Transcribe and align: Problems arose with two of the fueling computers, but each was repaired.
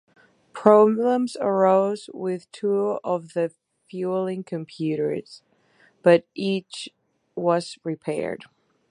Problems 0.53 1.37
arose 1.39 2.09
with 2.11 2.51
two 2.51 2.97
of 3.03 3.33
the 3.33 3.51
fueling 3.87 4.43
computers, 4.43 5.43
but 6.01 6.25
each 6.33 6.89
was 7.35 7.77
repaired. 7.83 8.45